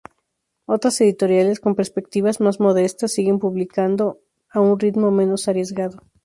Otras 0.65 0.99
editoriales, 1.01 1.59
con 1.59 1.75
perspectivas 1.75 2.39
más 2.41 2.59
modestas, 2.59 3.11
siguen 3.11 3.37
publicando 3.37 4.19
a 4.49 4.59
un 4.59 4.79
ritmo 4.79 5.11
menos 5.11 5.47
arriesgado. 5.47 5.99